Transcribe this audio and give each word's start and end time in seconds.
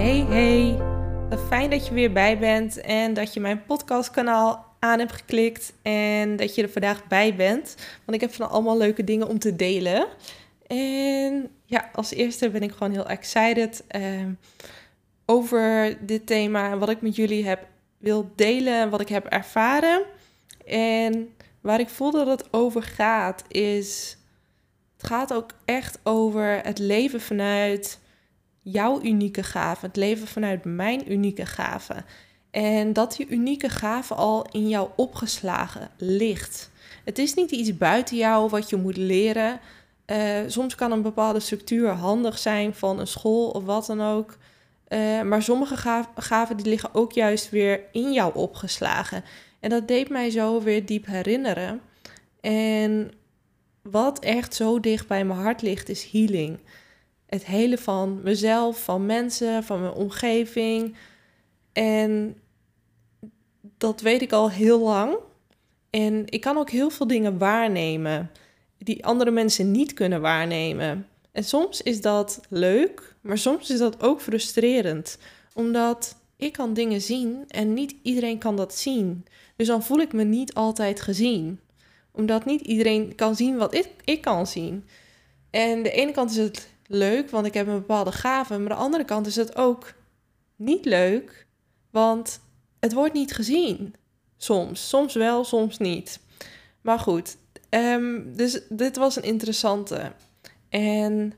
Hey 0.00 0.24
hey, 0.28 0.78
fijn 1.48 1.70
dat 1.70 1.86
je 1.86 1.94
weer 1.94 2.12
bij 2.12 2.38
bent 2.38 2.80
en 2.80 3.14
dat 3.14 3.34
je 3.34 3.40
mijn 3.40 3.64
podcastkanaal 3.64 4.66
aan 4.78 4.98
hebt 4.98 5.12
geklikt 5.12 5.72
en 5.82 6.36
dat 6.36 6.54
je 6.54 6.62
er 6.62 6.70
vandaag 6.70 7.06
bij 7.06 7.34
bent. 7.34 7.74
Want 8.04 8.14
ik 8.14 8.20
heb 8.20 8.34
van 8.34 8.50
allemaal 8.50 8.76
leuke 8.76 9.04
dingen 9.04 9.28
om 9.28 9.38
te 9.38 9.56
delen. 9.56 10.06
En 10.66 11.50
ja, 11.64 11.90
als 11.92 12.10
eerste 12.10 12.50
ben 12.50 12.62
ik 12.62 12.72
gewoon 12.72 12.92
heel 12.92 13.08
excited 13.08 13.84
uh, 13.96 14.26
over 15.26 15.96
dit 16.06 16.26
thema 16.26 16.70
en 16.70 16.78
wat 16.78 16.90
ik 16.90 17.00
met 17.00 17.16
jullie 17.16 17.46
heb 17.46 17.66
wil 17.98 18.32
delen, 18.36 18.90
wat 18.90 19.00
ik 19.00 19.08
heb 19.08 19.26
ervaren. 19.26 20.02
En 20.66 21.34
waar 21.60 21.80
ik 21.80 21.88
voel 21.88 22.10
dat 22.10 22.26
het 22.26 22.52
over 22.52 22.82
gaat, 22.82 23.44
is. 23.48 24.16
Het 24.96 25.06
gaat 25.06 25.32
ook 25.32 25.50
echt 25.64 25.98
over 26.02 26.60
het 26.62 26.78
leven 26.78 27.20
vanuit 27.20 27.99
jouw 28.70 29.02
unieke 29.02 29.42
gave, 29.42 29.86
het 29.86 29.96
leven 29.96 30.26
vanuit 30.26 30.64
mijn 30.64 31.12
unieke 31.12 31.46
gave. 31.46 32.04
En 32.50 32.92
dat 32.92 33.16
die 33.16 33.28
unieke 33.28 33.68
gave 33.68 34.14
al 34.14 34.46
in 34.50 34.68
jou 34.68 34.88
opgeslagen 34.96 35.90
ligt. 35.96 36.70
Het 37.04 37.18
is 37.18 37.34
niet 37.34 37.50
iets 37.50 37.76
buiten 37.76 38.16
jou 38.16 38.48
wat 38.48 38.70
je 38.70 38.76
moet 38.76 38.96
leren. 38.96 39.60
Uh, 40.06 40.38
soms 40.46 40.74
kan 40.74 40.92
een 40.92 41.02
bepaalde 41.02 41.40
structuur 41.40 41.88
handig 41.88 42.38
zijn 42.38 42.74
van 42.74 42.98
een 42.98 43.06
school 43.06 43.50
of 43.50 43.64
wat 43.64 43.86
dan 43.86 44.00
ook. 44.02 44.36
Uh, 44.88 45.22
maar 45.22 45.42
sommige 45.42 46.04
gaven 46.14 46.56
die 46.56 46.66
liggen 46.66 46.94
ook 46.94 47.12
juist 47.12 47.50
weer 47.50 47.80
in 47.92 48.12
jou 48.12 48.34
opgeslagen. 48.34 49.24
En 49.60 49.70
dat 49.70 49.88
deed 49.88 50.08
mij 50.08 50.30
zo 50.30 50.62
weer 50.62 50.86
diep 50.86 51.06
herinneren. 51.06 51.80
En 52.40 53.10
wat 53.82 54.18
echt 54.18 54.54
zo 54.54 54.80
dicht 54.80 55.06
bij 55.06 55.24
mijn 55.24 55.40
hart 55.40 55.62
ligt, 55.62 55.88
is 55.88 56.10
healing. 56.10 56.58
Het 57.30 57.46
hele 57.46 57.78
van 57.78 58.20
mezelf, 58.22 58.84
van 58.84 59.06
mensen, 59.06 59.64
van 59.64 59.80
mijn 59.80 59.92
omgeving. 59.92 60.96
En 61.72 62.36
dat 63.78 64.00
weet 64.00 64.22
ik 64.22 64.32
al 64.32 64.50
heel 64.50 64.80
lang. 64.80 65.16
En 65.90 66.22
ik 66.26 66.40
kan 66.40 66.56
ook 66.56 66.70
heel 66.70 66.90
veel 66.90 67.06
dingen 67.06 67.38
waarnemen 67.38 68.30
die 68.78 69.04
andere 69.04 69.30
mensen 69.30 69.70
niet 69.70 69.92
kunnen 69.92 70.20
waarnemen. 70.20 71.06
En 71.32 71.44
soms 71.44 71.82
is 71.82 72.00
dat 72.00 72.40
leuk, 72.48 73.14
maar 73.20 73.38
soms 73.38 73.70
is 73.70 73.78
dat 73.78 74.02
ook 74.02 74.20
frustrerend. 74.20 75.18
Omdat 75.54 76.16
ik 76.36 76.52
kan 76.52 76.74
dingen 76.74 77.00
zien 77.00 77.44
en 77.48 77.74
niet 77.74 77.94
iedereen 78.02 78.38
kan 78.38 78.56
dat 78.56 78.74
zien. 78.74 79.24
Dus 79.56 79.66
dan 79.66 79.82
voel 79.82 79.98
ik 79.98 80.12
me 80.12 80.24
niet 80.24 80.54
altijd 80.54 81.00
gezien. 81.00 81.60
Omdat 82.10 82.44
niet 82.44 82.60
iedereen 82.60 83.14
kan 83.14 83.36
zien 83.36 83.56
wat 83.56 83.74
ik, 83.74 83.88
ik 84.04 84.20
kan 84.20 84.46
zien. 84.46 84.84
En 85.50 85.82
de 85.82 85.90
ene 85.90 86.12
kant 86.12 86.30
is 86.30 86.36
het 86.36 86.68
leuk, 86.90 87.30
want 87.30 87.46
ik 87.46 87.54
heb 87.54 87.66
een 87.66 87.78
bepaalde 87.78 88.12
gave. 88.12 88.58
Maar 88.58 88.68
de 88.68 88.74
andere 88.74 89.04
kant 89.04 89.26
is 89.26 89.36
het 89.36 89.56
ook 89.56 89.94
niet 90.56 90.84
leuk, 90.84 91.46
want 91.90 92.40
het 92.80 92.92
wordt 92.92 93.14
niet 93.14 93.32
gezien. 93.32 93.94
Soms. 94.36 94.88
Soms 94.88 95.14
wel, 95.14 95.44
soms 95.44 95.78
niet. 95.78 96.20
Maar 96.80 96.98
goed, 96.98 97.36
um, 97.70 98.36
dus 98.36 98.60
dit 98.68 98.96
was 98.96 99.16
een 99.16 99.22
interessante. 99.22 100.12
En 100.68 101.32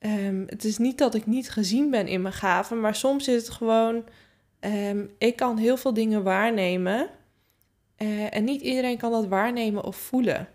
um, 0.00 0.44
het 0.46 0.64
is 0.64 0.78
niet 0.78 0.98
dat 0.98 1.14
ik 1.14 1.26
niet 1.26 1.50
gezien 1.50 1.90
ben 1.90 2.06
in 2.06 2.22
mijn 2.22 2.34
gaven, 2.34 2.80
maar 2.80 2.94
soms 2.94 3.28
is 3.28 3.42
het 3.42 3.50
gewoon, 3.50 4.04
um, 4.60 5.10
ik 5.18 5.36
kan 5.36 5.56
heel 5.56 5.76
veel 5.76 5.94
dingen 5.94 6.22
waarnemen. 6.22 7.10
Uh, 7.98 8.34
en 8.34 8.44
niet 8.44 8.60
iedereen 8.60 8.98
kan 8.98 9.10
dat 9.10 9.26
waarnemen 9.26 9.84
of 9.84 9.96
voelen. 9.96 10.48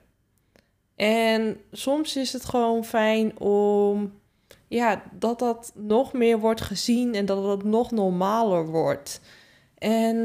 En 0.95 1.57
soms 1.71 2.15
is 2.15 2.33
het 2.33 2.45
gewoon 2.45 2.85
fijn 2.85 3.39
om 3.39 4.13
ja, 4.67 5.03
dat 5.11 5.39
dat 5.39 5.71
nog 5.75 6.13
meer 6.13 6.39
wordt 6.39 6.61
gezien 6.61 7.15
en 7.15 7.25
dat 7.25 7.43
het 7.43 7.63
nog 7.63 7.91
normaler 7.91 8.65
wordt. 8.65 9.21
En 9.77 10.17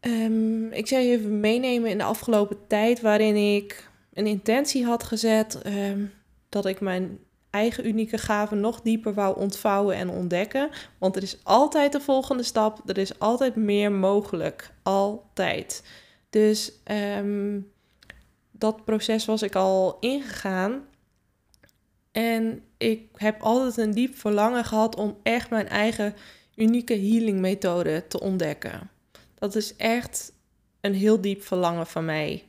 um, 0.00 0.72
ik 0.72 0.86
zou 0.86 1.02
je 1.02 1.10
even 1.10 1.40
meenemen 1.40 1.90
in 1.90 1.98
de 1.98 2.04
afgelopen 2.04 2.66
tijd 2.66 3.00
waarin 3.00 3.54
ik 3.56 3.90
een 4.12 4.26
intentie 4.26 4.84
had 4.84 5.02
gezet 5.02 5.62
um, 5.66 6.12
dat 6.48 6.66
ik 6.66 6.80
mijn 6.80 7.18
eigen 7.50 7.86
unieke 7.86 8.18
gaven 8.18 8.60
nog 8.60 8.80
dieper 8.80 9.14
wou 9.14 9.38
ontvouwen 9.38 9.96
en 9.96 10.10
ontdekken. 10.10 10.70
Want 10.98 11.16
er 11.16 11.22
is 11.22 11.38
altijd 11.42 11.92
de 11.92 12.00
volgende 12.00 12.42
stap, 12.42 12.80
er 12.86 12.98
is 12.98 13.18
altijd 13.18 13.56
meer 13.56 13.92
mogelijk, 13.92 14.72
altijd. 14.82 15.84
Dus 16.30 16.72
um, 17.18 17.72
dat 18.60 18.84
proces 18.84 19.24
was 19.24 19.42
ik 19.42 19.54
al 19.54 19.96
ingegaan. 20.00 20.88
En 22.12 22.62
ik 22.76 23.08
heb 23.14 23.42
altijd 23.42 23.76
een 23.76 23.94
diep 23.94 24.16
verlangen 24.16 24.64
gehad 24.64 24.96
om 24.96 25.16
echt 25.22 25.50
mijn 25.50 25.68
eigen 25.68 26.14
unieke 26.54 26.94
healing 26.94 27.38
methode 27.38 28.06
te 28.08 28.20
ontdekken. 28.20 28.90
Dat 29.34 29.54
is 29.54 29.76
echt 29.76 30.32
een 30.80 30.94
heel 30.94 31.20
diep 31.20 31.42
verlangen 31.42 31.86
van 31.86 32.04
mij. 32.04 32.44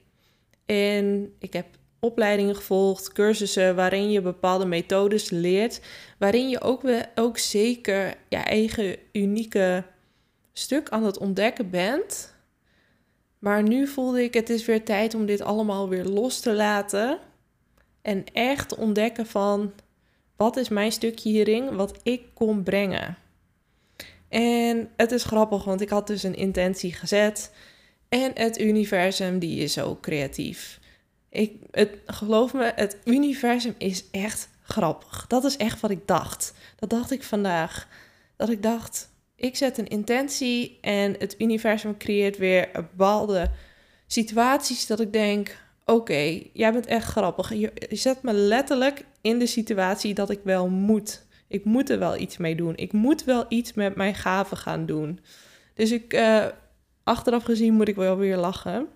En 0.66 1.33
ik 1.39 1.53
heb 1.53 1.66
opleidingen 1.99 2.55
gevolgd, 2.55 3.11
cursussen 3.11 3.75
waarin 3.75 4.11
je 4.11 4.22
bepaalde 4.22 4.66
methodes 4.66 5.29
leert, 5.29 5.81
waarin 6.17 6.49
je 6.49 6.61
ook, 6.61 6.81
ook 7.16 7.38
zeker 7.38 8.16
je 8.29 8.38
eigen 8.38 8.95
unieke 9.11 9.83
stuk 10.53 10.89
aan 10.89 11.03
het 11.03 11.17
ontdekken 11.17 11.69
bent. 11.69 12.30
Maar 13.41 13.63
nu 13.63 13.88
voelde 13.88 14.24
ik 14.24 14.34
het 14.34 14.50
is 14.50 14.66
weer 14.66 14.84
tijd 14.84 15.13
om 15.13 15.25
dit 15.25 15.41
allemaal 15.41 15.90
weer 15.90 16.06
los 16.06 16.40
te 16.40 16.53
laten 16.53 17.19
en 18.02 18.24
echt 18.34 18.75
ontdekken 18.75 19.25
van 19.25 19.74
wat 20.35 20.57
is 20.57 20.69
mijn 20.69 20.91
stukje 20.91 21.29
hierin 21.29 21.75
wat 21.75 22.00
ik 22.03 22.22
kon 22.34 22.63
brengen. 22.63 23.18
En 24.29 24.90
het 24.96 25.12
is 25.12 25.24
grappig, 25.24 25.63
want 25.63 25.81
ik 25.81 25.90
had 25.90 26.07
dus 26.07 26.24
een 26.24 26.35
intentie 26.35 26.94
gezet. 26.94 27.52
En 28.09 28.31
het 28.34 28.59
universum, 28.59 29.40
die 29.40 29.59
is 29.59 29.73
zo 29.73 29.97
creatief. 30.02 30.79
Ik, 31.29 31.53
het, 31.72 31.90
geloof 32.06 32.53
me, 32.53 32.72
het 32.75 32.97
universum 33.03 33.75
is 33.78 34.03
echt 34.12 34.50
grappig. 34.62 35.28
Dat 35.28 35.44
is 35.44 35.58
echt 35.58 35.79
wat 35.79 35.91
ik 35.91 36.08
dacht. 36.08 36.53
Dat 36.75 36.90
dacht 36.90 37.12
ik 37.12 37.23
vandaag. 37.23 37.88
Dat 38.35 38.50
ik 38.50 38.63
dacht, 38.63 39.10
ik 39.41 39.56
zet 39.56 39.78
een 39.78 39.88
intentie 39.88 40.78
en 40.81 41.16
het 41.19 41.35
universum 41.38 41.97
creëert 41.97 42.38
weer 42.38 42.69
bepaalde 42.74 43.50
situaties 44.07 44.88
dat 44.88 45.00
ik 45.00 45.13
denk, 45.13 45.57
oké, 45.85 46.41
jij 46.53 46.72
bent 46.74 46.85
echt 46.85 47.06
grappig. 47.06 47.53
Je, 47.53 47.72
zet 47.90 48.22
me 48.22 48.34
letterlijk 48.34 49.06
in 49.22 49.40
de 49.40 49.46
situatie 49.46 50.13
dat 50.13 50.29
ik 50.29 50.40
wel 50.44 50.69
moet. 50.69 51.25
Ik 51.47 51.66
moet 51.66 51.90
er 51.90 52.00
wel 52.00 52.18
iets 52.18 52.38
mee 52.38 52.56
doen. 52.56 52.75
Ik 52.75 52.94
moet 52.94 53.24
wel 53.24 53.46
iets 53.50 53.74
met 53.74 53.96
mijn 53.96 54.16
gaven 54.16 54.57
gaan 54.57 54.85
doen. 54.85 55.19
Dus 55.73 55.91
ik, 55.91 56.13
uh, 56.13 56.46
achteraf 57.03 57.44
gezien 57.44 57.73
moet 57.73 57.88
ik 57.88 57.96
wel 57.96 58.18
weer 58.18 58.38
lachen. 58.38 58.88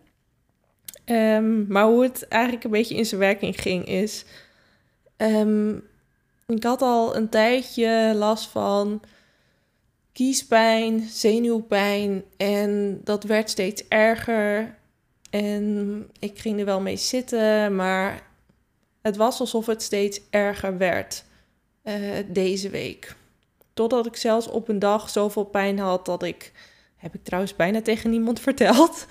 Um, 1.05 1.65
maar 1.67 1.85
hoe 1.85 2.03
het 2.03 2.27
eigenlijk 2.27 2.63
een 2.63 2.71
beetje 2.71 2.95
in 2.95 3.05
zijn 3.05 3.19
werking 3.21 3.61
ging 3.61 3.85
is... 3.85 4.25
Um, 5.17 5.83
ik 6.47 6.63
had 6.63 6.81
al 6.81 7.15
een 7.15 7.29
tijdje 7.29 8.13
last 8.15 8.47
van 8.47 9.01
kiespijn, 10.15 11.01
zenuwpijn 11.09 12.23
en 12.37 13.01
dat 13.03 13.23
werd 13.23 13.49
steeds 13.49 13.87
erger. 13.87 14.75
En 15.29 16.07
ik 16.19 16.39
ging 16.39 16.59
er 16.59 16.65
wel 16.65 16.81
mee 16.81 16.97
zitten, 16.97 17.75
maar 17.75 18.27
het 19.01 19.15
was 19.15 19.39
alsof 19.39 19.65
het 19.65 19.81
steeds 19.81 20.21
erger 20.29 20.77
werd 20.77 21.23
uh, 21.83 21.93
deze 22.27 22.69
week. 22.69 23.15
Totdat 23.73 24.05
ik 24.05 24.15
zelfs 24.15 24.47
op 24.47 24.67
een 24.67 24.79
dag 24.79 25.09
zoveel 25.09 25.43
pijn 25.43 25.79
had 25.79 26.05
dat 26.05 26.23
ik, 26.23 26.51
heb 26.95 27.13
ik 27.13 27.23
trouwens 27.23 27.55
bijna 27.55 27.81
tegen 27.81 28.09
niemand 28.09 28.39
verteld, 28.49 29.05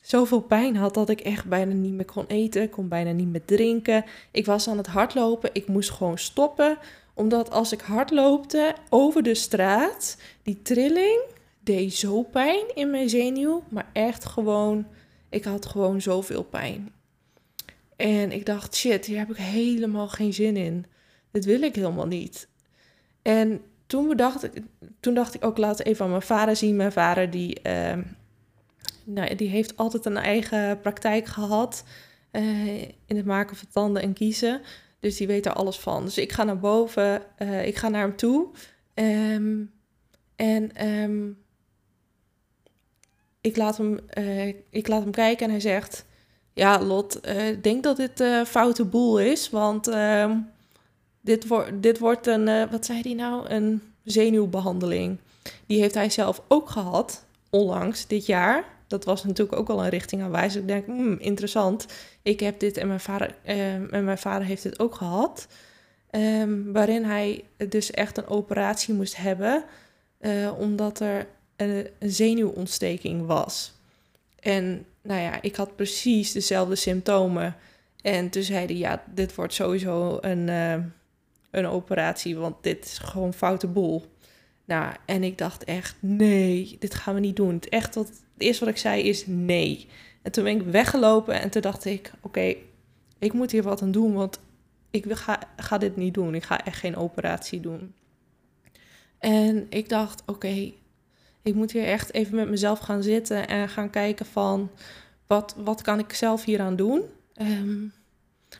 zoveel 0.00 0.40
pijn 0.40 0.76
had 0.76 0.94
dat 0.94 1.08
ik 1.08 1.20
echt 1.20 1.44
bijna 1.44 1.72
niet 1.72 1.92
meer 1.92 2.04
kon 2.04 2.26
eten, 2.26 2.70
kon 2.70 2.88
bijna 2.88 3.10
niet 3.10 3.28
meer 3.28 3.44
drinken. 3.44 4.04
Ik 4.30 4.46
was 4.46 4.68
aan 4.68 4.78
het 4.78 4.86
hardlopen, 4.86 5.50
ik 5.52 5.68
moest 5.68 5.90
gewoon 5.90 6.18
stoppen, 6.18 6.78
omdat 7.14 7.50
als 7.50 7.72
ik 7.72 7.80
hardloopte 7.80 8.74
over 8.88 9.22
de 9.22 9.34
straat, 9.34 10.16
die 10.42 10.62
trilling 10.62 11.20
deed 11.60 11.94
zo 11.94 12.22
pijn 12.22 12.64
in 12.74 12.90
mijn 12.90 13.08
zenuw, 13.08 13.62
maar 13.68 13.90
echt 13.92 14.24
gewoon 14.24 14.86
ik 15.34 15.44
had 15.44 15.66
gewoon 15.66 16.00
zoveel 16.00 16.42
pijn. 16.42 16.92
En 17.96 18.32
ik 18.32 18.46
dacht, 18.46 18.74
shit, 18.74 19.06
hier 19.06 19.18
heb 19.18 19.30
ik 19.30 19.36
helemaal 19.36 20.08
geen 20.08 20.32
zin 20.32 20.56
in. 20.56 20.86
dit 21.30 21.44
wil 21.44 21.62
ik 21.62 21.74
helemaal 21.74 22.06
niet. 22.06 22.48
En 23.22 23.62
toen 23.86 24.08
bedacht 24.08 24.44
ik, 24.44 24.62
toen 25.00 25.14
dacht 25.14 25.34
ik 25.34 25.44
ook, 25.44 25.58
laat 25.58 25.80
even 25.80 26.04
aan 26.04 26.10
mijn 26.10 26.22
vader 26.22 26.56
zien. 26.56 26.76
Mijn 26.76 26.92
vader 26.92 27.30
die, 27.30 27.60
uh, 27.62 27.98
nou, 29.04 29.34
die 29.34 29.48
heeft 29.48 29.76
altijd 29.76 30.04
een 30.04 30.16
eigen 30.16 30.80
praktijk 30.80 31.26
gehad 31.26 31.84
uh, 32.32 32.82
in 32.82 33.16
het 33.16 33.24
maken 33.24 33.56
van 33.56 33.68
tanden 33.72 34.02
en 34.02 34.12
kiezen. 34.12 34.60
Dus 35.04 35.16
die 35.16 35.26
weet 35.26 35.46
er 35.46 35.52
alles 35.52 35.78
van. 35.78 36.04
Dus 36.04 36.18
ik 36.18 36.32
ga 36.32 36.44
naar 36.44 36.58
boven, 36.58 37.22
uh, 37.38 37.66
ik 37.66 37.76
ga 37.76 37.88
naar 37.88 38.00
hem 38.00 38.16
toe. 38.16 38.46
Um, 38.94 39.72
en 40.36 40.86
um, 40.88 41.38
ik, 43.40 43.56
laat 43.56 43.76
hem, 43.76 43.98
uh, 44.18 44.46
ik 44.70 44.88
laat 44.88 45.02
hem 45.02 45.10
kijken 45.10 45.44
en 45.44 45.50
hij 45.50 45.60
zegt... 45.60 46.04
Ja, 46.52 46.82
Lot, 46.82 47.26
ik 47.26 47.62
denk 47.62 47.82
dat 47.82 47.96
dit 47.96 48.20
een 48.20 48.46
foute 48.46 48.84
boel 48.84 49.20
is, 49.20 49.50
want... 49.50 49.88
Uh, 49.88 50.36
dit, 51.20 51.46
wordt 51.46 51.82
dit 51.82 51.98
wordt 51.98 52.26
een, 52.26 52.70
wat 52.70 52.84
zei 52.84 53.00
hij 53.00 53.14
nou, 53.14 53.48
een 53.48 53.82
zenuwbehandeling. 54.04 55.18
Die 55.66 55.80
heeft 55.80 55.94
hij 55.94 56.10
zelf 56.10 56.42
ook 56.48 56.70
gehad, 56.70 57.24
onlangs, 57.50 58.06
dit 58.06 58.26
jaar. 58.26 58.64
Dat 58.94 59.04
was 59.04 59.24
natuurlijk 59.24 59.58
ook 59.58 59.68
al 59.68 59.84
een 59.84 59.90
richting 59.90 60.22
aanwijzend. 60.22 60.62
Ik 60.62 60.68
denk, 60.68 60.86
hmm, 60.86 61.16
interessant. 61.18 61.86
Ik 62.22 62.40
heb 62.40 62.60
dit 62.60 62.76
en 62.76 62.86
mijn 62.86 63.00
vader, 63.00 63.34
uh, 63.46 63.74
en 63.74 64.04
mijn 64.04 64.18
vader 64.18 64.46
heeft 64.46 64.62
dit 64.62 64.78
ook 64.78 64.94
gehad. 64.94 65.46
Um, 66.10 66.72
waarin 66.72 67.04
hij 67.04 67.44
dus 67.68 67.90
echt 67.90 68.18
een 68.18 68.26
operatie 68.26 68.94
moest 68.94 69.16
hebben, 69.16 69.64
uh, 70.20 70.58
omdat 70.58 71.00
er 71.00 71.26
een, 71.56 71.88
zenuwontsteking 71.98 73.26
was. 73.26 73.72
En 74.40 74.86
nou 75.02 75.20
ja, 75.20 75.42
ik 75.42 75.56
had 75.56 75.76
precies 75.76 76.32
dezelfde 76.32 76.76
symptomen. 76.76 77.56
En 78.02 78.30
toen 78.30 78.42
zei 78.42 78.78
ja, 78.78 79.04
dit 79.14 79.34
wordt 79.34 79.54
sowieso 79.54 80.18
een, 80.20 80.48
uh, 80.48 80.74
een 81.50 81.66
operatie, 81.66 82.36
want 82.36 82.54
dit 82.60 82.84
is 82.84 82.98
gewoon 82.98 83.34
foute 83.34 83.66
boel. 83.66 84.04
Nou, 84.64 84.94
en 85.04 85.22
ik 85.22 85.38
dacht 85.38 85.64
echt, 85.64 85.96
nee, 86.00 86.76
dit 86.78 86.94
gaan 86.94 87.14
we 87.14 87.20
niet 87.20 87.36
doen. 87.36 87.60
Echt 87.68 87.94
wat, 87.94 88.23
het 88.34 88.42
eerste 88.42 88.64
wat 88.64 88.74
ik 88.74 88.80
zei 88.80 89.02
is 89.02 89.26
nee. 89.26 89.86
En 90.22 90.32
toen 90.32 90.44
ben 90.44 90.60
ik 90.60 90.66
weggelopen 90.66 91.40
en 91.40 91.50
toen 91.50 91.62
dacht 91.62 91.84
ik, 91.84 92.12
oké, 92.20 92.54
ik 93.18 93.32
moet 93.32 93.50
hier 93.50 93.62
wat 93.62 93.82
aan 93.82 93.92
doen, 93.92 94.14
want 94.14 94.40
ik 94.90 95.04
ga, 95.08 95.38
ga 95.56 95.78
dit 95.78 95.96
niet 95.96 96.14
doen. 96.14 96.34
Ik 96.34 96.42
ga 96.42 96.64
echt 96.64 96.78
geen 96.78 96.96
operatie 96.96 97.60
doen. 97.60 97.94
En 99.18 99.66
ik 99.68 99.88
dacht, 99.88 100.22
oké, 100.26 100.72
ik 101.42 101.54
moet 101.54 101.72
hier 101.72 101.84
echt 101.84 102.12
even 102.12 102.34
met 102.34 102.48
mezelf 102.48 102.78
gaan 102.78 103.02
zitten 103.02 103.48
en 103.48 103.68
gaan 103.68 103.90
kijken 103.90 104.26
van, 104.26 104.70
wat, 105.26 105.54
wat 105.58 105.82
kan 105.82 105.98
ik 105.98 106.12
zelf 106.12 106.44
hieraan 106.44 106.76
doen? 106.76 107.02
Um, 107.36 107.92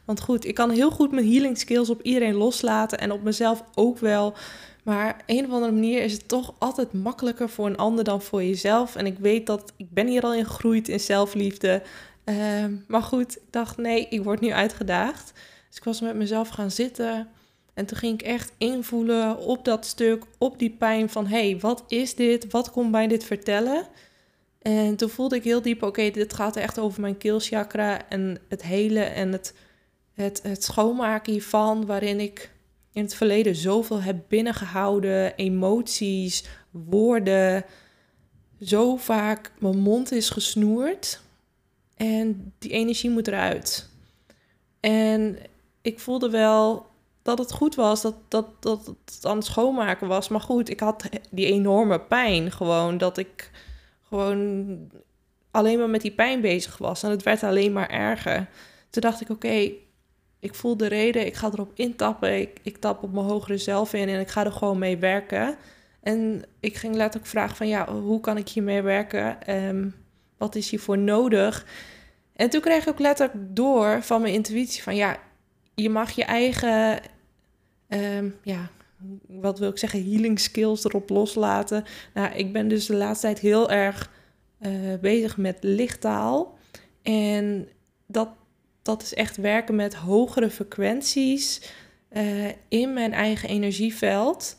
want 0.05 0.21
goed, 0.21 0.45
ik 0.45 0.55
kan 0.55 0.71
heel 0.71 0.91
goed 0.91 1.11
mijn 1.11 1.31
healing 1.31 1.59
skills 1.59 1.91
op 1.91 2.03
iedereen 2.03 2.35
loslaten 2.35 2.99
en 2.99 3.13
op 3.13 3.23
mezelf 3.23 3.65
ook 3.75 3.99
wel. 3.99 4.35
Maar 4.85 5.23
een 5.27 5.45
of 5.45 5.51
andere 5.53 5.73
manier 5.73 6.03
is 6.03 6.13
het 6.13 6.29
toch 6.29 6.55
altijd 6.59 6.93
makkelijker 6.93 7.49
voor 7.49 7.67
een 7.67 7.77
ander 7.77 8.05
dan 8.05 8.23
voor 8.23 8.43
jezelf. 8.43 8.97
En 8.97 9.07
ik 9.07 9.19
weet 9.19 9.47
dat 9.47 9.73
ik 9.77 9.91
ben 9.91 10.07
hier 10.07 10.23
al 10.23 10.35
in 10.35 10.47
gegroeid 10.47 10.89
in 10.89 11.01
zelfliefde. 11.01 11.83
Uh, 12.25 12.65
maar 12.89 13.03
goed, 13.03 13.37
ik 13.37 13.43
dacht 13.51 13.77
nee, 13.77 14.07
ik 14.09 14.25
word 14.25 14.41
nu 14.41 14.53
uitgedaagd. 14.53 15.33
Dus 15.69 15.77
ik 15.77 15.85
was 15.85 16.01
met 16.01 16.15
mezelf 16.15 16.49
gaan 16.49 16.71
zitten. 16.71 17.29
En 17.75 17.87
toen 17.87 17.99
ging 17.99 18.21
ik 18.21 18.27
echt 18.27 18.53
invoelen 18.59 19.39
op 19.39 19.65
dat 19.65 19.87
stuk, 19.87 20.25
op 20.39 20.59
die 20.59 20.71
pijn 20.71 21.11
van... 21.11 21.27
hey, 21.27 21.59
wat 21.61 21.85
is 21.89 22.15
dit? 22.15 22.51
Wat 22.51 22.71
komt 22.71 22.91
mij 22.91 23.07
dit 23.07 23.25
vertellen? 23.25 23.87
En 24.63 24.97
toen 24.97 25.09
voelde 25.09 25.37
ik 25.37 25.45
heel 25.45 25.63
diep, 25.63 25.83
oké, 25.83 26.11
dit 26.11 26.35
gaat 26.35 26.57
echt 26.57 26.79
over 26.79 27.01
mijn 27.01 27.19
keelchakra... 27.19 28.09
en 28.09 28.39
het 28.49 28.63
hele 28.63 29.01
en 29.01 29.33
het 29.33 29.55
het, 30.15 30.43
het 30.43 30.65
schoonmaken 30.65 31.33
hiervan, 31.33 31.87
waarin 31.87 32.21
ik 32.21 32.51
in 32.95 33.03
het 33.03 33.15
verleden 33.15 33.55
zoveel 33.55 34.03
heb 34.03 34.17
binnengehouden, 34.29 35.37
emoties, 35.37 36.45
woorden, 36.71 37.65
zo 38.61 38.97
vaak 38.97 39.53
mijn 39.59 39.79
mond 39.79 40.13
is 40.13 40.31
gesnoerd 40.31 41.21
en 41.97 42.53
die 42.59 42.71
energie 42.71 43.11
moet 43.11 43.29
eruit. 43.29 43.89
En 44.81 45.39
ik 45.83 46.01
voelde 46.01 46.31
wel 46.31 46.87
dat 47.23 47.39
het 47.39 47.53
goed 47.53 47.75
was, 47.75 48.03
dat, 48.03 48.15
dat, 48.29 48.63
dat 48.63 48.87
het 48.87 49.27
aan 49.27 49.37
het 49.37 49.45
schoonmaken 49.45 50.09
was. 50.09 50.29
Maar 50.29 50.41
goed, 50.41 50.71
ik 50.71 50.81
had 50.81 51.09
die 51.31 51.47
enorme 51.47 52.01
pijn 52.01 52.53
gewoon, 52.53 52.99
dat 52.99 53.19
ik 53.19 53.51
gewoon 54.09 54.79
alleen 55.51 55.79
maar 55.79 55.91
met 55.91 56.01
die 56.01 56.15
pijn 56.15 56.41
bezig 56.41 56.79
was. 56.79 57.03
En 57.03 57.11
het 57.11 57.23
werd 57.23 57.43
alleen 57.43 57.73
maar 57.73 57.91
erger. 57.91 58.49
Toen 58.91 59.03
dacht 59.03 59.21
ik, 59.21 59.31
oké, 59.31 59.71
ik 60.45 60.55
voel 60.55 60.77
de 60.77 60.87
reden, 60.87 61.27
ik 61.27 61.35
ga 61.35 61.47
erop 61.53 61.71
intappen. 61.75 62.41
Ik, 62.41 62.59
ik 62.63 62.77
tap 62.77 63.03
op 63.03 63.13
mijn 63.13 63.27
hogere 63.27 63.59
zelf 63.59 63.93
in 63.93 64.09
en 64.09 64.21
ik 64.21 64.29
ga 64.29 64.45
er 64.45 64.53
gewoon 64.53 64.79
mee 64.79 64.97
werken. 64.97 65.57
En 66.03 66.43
ik 66.61 66.77
ging 66.77 66.95
letterlijk 66.95 67.31
vragen 67.31 67.57
van 67.57 67.69
ja, 67.69 67.93
hoe 67.93 68.21
kan 68.21 68.37
ik 68.37 68.49
hiermee 68.49 68.83
werken? 68.83 69.55
Um, 69.69 69.95
wat 70.37 70.55
is 70.55 70.71
hiervoor 70.71 70.99
nodig? 70.99 71.67
En 72.33 72.51
toen 72.51 72.61
kreeg 72.61 72.83
ik 72.83 72.89
ook 72.89 72.99
letterlijk 72.99 73.39
door 73.57 74.03
van 74.03 74.21
mijn 74.21 74.35
intuïtie 74.35 74.83
van 74.83 74.97
ja, 74.97 75.17
je 75.75 75.91
mag 75.91 76.11
je 76.11 76.25
eigen, 76.25 77.01
um, 77.89 78.37
ja, 78.43 78.71
wat 79.27 79.59
wil 79.59 79.71
ik 79.71 79.79
zeggen, 79.79 80.11
healing 80.11 80.41
skills 80.41 80.85
erop 80.85 81.11
loslaten. 81.11 81.85
Nou, 82.15 82.35
ik 82.35 82.53
ben 82.53 82.69
dus 82.69 82.87
de 82.87 82.95
laatste 82.95 83.27
tijd 83.27 83.39
heel 83.39 83.71
erg 83.71 84.11
uh, 84.61 84.71
bezig 85.01 85.37
met 85.37 85.57
lichttaal. 85.61 86.59
En 87.03 87.69
dat 88.07 88.29
dat 88.85 89.03
is 89.03 89.15
echt 89.15 89.37
werken 89.37 89.75
met 89.75 89.95
hogere 89.95 90.51
frequenties 90.51 91.73
uh, 92.13 92.49
in 92.69 92.93
mijn 92.93 93.13
eigen 93.13 93.49
energieveld. 93.49 94.57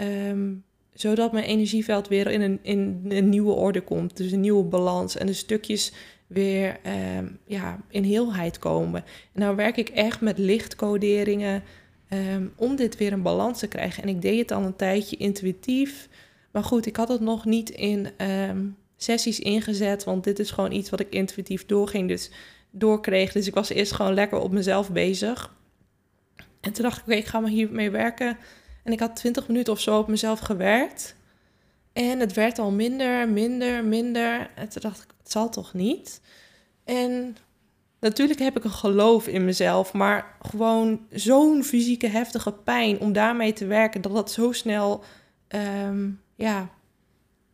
Um, 0.00 0.64
zodat 0.92 1.32
mijn 1.32 1.44
energieveld 1.44 2.08
weer 2.08 2.26
in 2.30 2.40
een, 2.40 2.58
in 2.62 3.04
een 3.08 3.28
nieuwe 3.28 3.52
orde 3.52 3.80
komt. 3.80 4.16
Dus 4.16 4.32
een 4.32 4.40
nieuwe 4.40 4.64
balans. 4.64 5.16
En 5.16 5.26
de 5.26 5.32
stukjes 5.32 5.92
weer 6.26 6.78
um, 7.16 7.38
ja, 7.46 7.80
in 7.88 8.02
heelheid 8.02 8.58
komen. 8.58 9.04
En 9.32 9.40
nou 9.40 9.56
werk 9.56 9.76
ik 9.76 9.88
echt 9.88 10.20
met 10.20 10.38
lichtcoderingen 10.38 11.62
um, 12.10 12.52
om 12.56 12.76
dit 12.76 12.96
weer 12.96 13.12
een 13.12 13.22
balans 13.22 13.58
te 13.58 13.68
krijgen. 13.68 14.02
En 14.02 14.08
ik 14.08 14.22
deed 14.22 14.38
het 14.38 14.50
al 14.50 14.62
een 14.62 14.76
tijdje 14.76 15.16
intuïtief. 15.16 16.08
Maar 16.50 16.64
goed, 16.64 16.86
ik 16.86 16.96
had 16.96 17.08
het 17.08 17.20
nog 17.20 17.44
niet 17.44 17.70
in 17.70 18.08
sessies 18.96 19.40
ingezet. 19.40 20.04
Want 20.04 20.24
dit 20.24 20.38
is 20.38 20.50
gewoon 20.50 20.72
iets 20.72 20.90
wat 20.90 21.00
ik 21.00 21.08
intuïtief 21.08 21.66
doorging. 21.66 22.08
Dus 22.08 22.30
doorkreeg. 22.78 23.32
Dus 23.32 23.46
ik 23.46 23.54
was 23.54 23.68
eerst 23.68 23.92
gewoon 23.92 24.14
lekker 24.14 24.38
op 24.38 24.52
mezelf 24.52 24.90
bezig. 24.90 25.54
En 26.60 26.72
toen 26.72 26.84
dacht 26.84 26.98
ik, 26.98 27.04
oké, 27.06 27.14
ik 27.14 27.26
ga 27.26 27.40
maar 27.40 27.50
hiermee 27.50 27.90
werken. 27.90 28.38
En 28.82 28.92
ik 28.92 29.00
had 29.00 29.16
20 29.16 29.48
minuten 29.48 29.72
of 29.72 29.80
zo 29.80 29.98
op 29.98 30.08
mezelf 30.08 30.38
gewerkt. 30.38 31.16
En 31.92 32.20
het 32.20 32.32
werd 32.32 32.58
al 32.58 32.70
minder, 32.70 33.28
minder, 33.28 33.84
minder. 33.84 34.50
En 34.54 34.68
toen 34.68 34.82
dacht 34.82 35.02
ik, 35.02 35.08
het 35.18 35.30
zal 35.32 35.48
toch 35.48 35.74
niet? 35.74 36.20
En 36.84 37.36
natuurlijk 38.00 38.40
heb 38.40 38.56
ik 38.56 38.64
een 38.64 38.70
geloof 38.70 39.26
in 39.26 39.44
mezelf, 39.44 39.92
maar 39.92 40.36
gewoon 40.42 41.06
zo'n 41.10 41.64
fysieke 41.64 42.06
heftige 42.06 42.52
pijn 42.52 43.00
om 43.00 43.12
daarmee 43.12 43.52
te 43.52 43.66
werken, 43.66 44.00
dat 44.00 44.12
het 44.12 44.30
zo 44.30 44.52
snel, 44.52 45.04
um, 45.48 46.20
ja, 46.34 46.70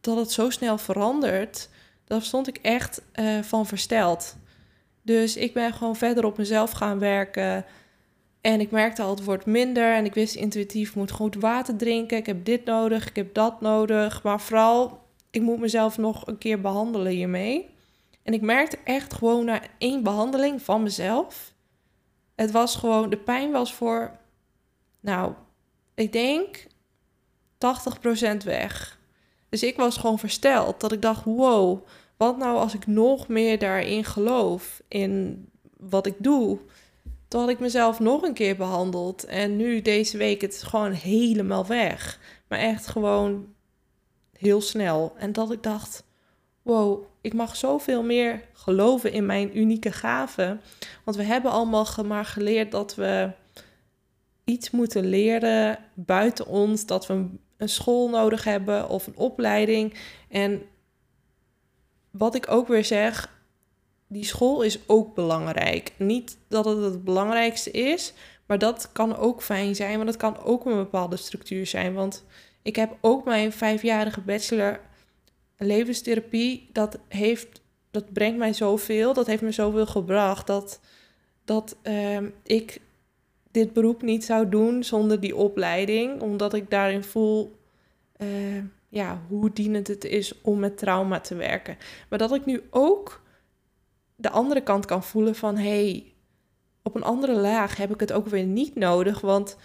dat 0.00 0.16
het 0.16 0.32
zo 0.32 0.50
snel 0.50 0.78
verandert. 0.78 1.68
Daar 2.04 2.23
stond 2.23 2.49
ik 2.49 2.56
echt 2.56 3.02
uh, 3.14 3.42
van 3.42 3.66
versteld. 3.66 4.37
Dus 5.02 5.37
ik 5.37 5.54
ben 5.54 5.73
gewoon 5.73 5.97
verder 5.97 6.25
op 6.25 6.38
mezelf 6.38 6.71
gaan 6.71 6.99
werken. 6.99 7.64
En 8.40 8.61
ik 8.61 8.71
merkte 8.71 9.02
al, 9.02 9.11
het 9.11 9.25
wordt 9.25 9.47
minder. 9.47 9.94
En 9.94 10.04
ik 10.04 10.14
wist 10.14 10.35
intuïtief, 10.35 10.88
ik 10.88 10.94
moet 10.94 11.11
goed 11.11 11.35
water 11.35 11.76
drinken. 11.76 12.16
Ik 12.16 12.26
heb 12.26 12.44
dit 12.44 12.64
nodig, 12.64 13.09
ik 13.09 13.16
heb 13.16 13.35
dat 13.35 13.61
nodig. 13.61 14.23
Maar 14.23 14.40
vooral, 14.40 15.00
ik 15.30 15.42
moet 15.42 15.59
mezelf 15.59 15.99
nog 15.99 16.26
een 16.26 16.38
keer 16.38 16.61
behandelen 16.61 17.12
hiermee. 17.12 17.71
En 18.23 18.32
ik 18.32 18.40
merkte 18.40 18.78
echt 18.85 19.14
gewoon 19.14 19.44
na 19.44 19.61
één 19.78 20.02
behandeling 20.02 20.62
van 20.62 20.82
mezelf. 20.82 21.52
Het 22.35 22.50
was 22.50 22.76
gewoon, 22.76 23.11
de 23.11 23.16
pijn 23.16 23.50
was 23.50 23.75
voor, 23.75 24.16
nou, 25.00 25.32
ik 25.94 26.12
denk 26.12 26.66
80% 27.54 28.37
weg. 28.44 28.99
Dus 29.49 29.62
ik 29.62 29.76
was 29.76 29.97
gewoon 29.97 30.18
versteld. 30.18 30.80
Dat 30.80 30.92
ik 30.92 31.02
dacht, 31.02 31.25
wow, 31.25 31.87
wat 32.23 32.37
nou 32.37 32.57
als 32.57 32.75
ik 32.75 32.87
nog 32.87 33.29
meer 33.29 33.59
daarin 33.59 34.05
geloof, 34.05 34.83
in 34.88 35.45
wat 35.76 36.07
ik 36.07 36.14
doe? 36.19 36.59
Toen 37.29 37.41
had 37.41 37.50
ik 37.50 37.59
mezelf 37.59 38.00
nog 38.00 38.23
een 38.23 38.35
keer 38.35 38.57
behandeld. 38.57 39.25
En 39.25 39.57
nu 39.57 39.83
deze 39.83 40.17
week 40.17 40.41
het 40.41 40.62
gewoon 40.62 40.93
helemaal 40.93 41.67
weg. 41.67 42.19
Maar 42.49 42.59
echt 42.59 42.87
gewoon 42.87 43.47
heel 44.33 44.61
snel. 44.61 45.12
En 45.17 45.33
dat 45.33 45.52
ik 45.52 45.62
dacht, 45.62 46.05
wow, 46.62 47.05
ik 47.21 47.35
mag 47.35 47.57
zoveel 47.57 48.02
meer 48.02 48.45
geloven 48.52 49.12
in 49.12 49.26
mijn 49.26 49.59
unieke 49.59 49.93
gaven. 49.93 50.61
Want 51.05 51.17
we 51.17 51.23
hebben 51.23 51.50
allemaal 51.50 51.87
maar 52.05 52.25
geleerd 52.25 52.71
dat 52.71 52.95
we 52.95 53.31
iets 54.45 54.71
moeten 54.71 55.07
leren 55.07 55.79
buiten 55.95 56.47
ons. 56.47 56.87
Dat 56.87 57.07
we 57.07 57.26
een 57.57 57.69
school 57.69 58.09
nodig 58.09 58.45
hebben 58.45 58.88
of 58.88 59.07
een 59.07 59.17
opleiding. 59.17 59.95
En 60.29 60.62
wat 62.12 62.35
ik 62.35 62.50
ook 62.50 62.69
weer 62.69 62.85
zeg, 62.85 63.31
die 64.07 64.25
school 64.25 64.62
is 64.62 64.78
ook 64.87 65.14
belangrijk. 65.14 65.92
Niet 65.97 66.38
dat 66.49 66.64
het 66.64 66.83
het 66.83 67.04
belangrijkste 67.04 67.71
is, 67.71 68.12
Maar 68.47 68.59
dat 68.59 68.92
kan 68.92 69.16
ook 69.16 69.42
fijn 69.42 69.75
zijn, 69.75 69.95
want 69.95 70.07
dat 70.07 70.16
kan 70.16 70.38
ook 70.38 70.64
een 70.66 70.76
bepaalde 70.76 71.16
structuur 71.16 71.66
zijn. 71.66 71.95
Want 71.95 72.25
ik 72.62 72.76
heb 72.76 72.97
ook 73.00 73.25
mijn 73.25 73.52
vijfjarige 73.52 74.21
bachelor 74.21 74.81
levenstherapie. 75.57 76.69
Dat, 76.73 76.99
heeft, 77.09 77.61
dat 77.90 78.12
brengt 78.12 78.38
mij 78.38 78.52
zoveel, 78.52 79.12
dat 79.12 79.26
heeft 79.26 79.42
me 79.42 79.50
zoveel 79.50 79.87
gebracht. 79.87 80.47
Dat, 80.47 80.81
dat 81.45 81.76
ehm, 81.83 82.28
ik 82.42 82.81
dit 83.50 83.73
beroep 83.73 84.02
niet 84.02 84.25
zou 84.25 84.49
doen 84.49 84.85
zonder 84.85 85.21
die 85.21 85.37
opleiding. 85.37 86.21
Omdat 86.21 86.54
ik 86.54 86.71
daarin 86.71 87.04
voel 87.04 87.57
uh, 88.16 88.28
ja, 88.92 89.22
hoe 89.28 89.52
dienend 89.52 89.88
het 89.88 90.04
is 90.04 90.40
om 90.42 90.58
met 90.58 90.78
trauma 90.78 91.20
te 91.20 91.34
werken. 91.34 91.76
Maar 92.08 92.18
dat 92.18 92.34
ik 92.34 92.44
nu 92.44 92.62
ook 92.70 93.22
de 94.16 94.30
andere 94.30 94.62
kant 94.62 94.84
kan 94.84 95.02
voelen 95.02 95.34
van 95.34 95.56
hey, 95.56 96.12
op 96.82 96.94
een 96.94 97.02
andere 97.02 97.32
laag 97.32 97.76
heb 97.76 97.94
ik 97.94 98.00
het 98.00 98.12
ook 98.12 98.26
weer 98.26 98.44
niet 98.44 98.75
nodig. 98.75 99.20
Want 99.20 99.56